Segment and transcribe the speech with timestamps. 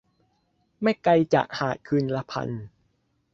[0.81, 2.49] ไม่ไกลจากหาดคืนละพัน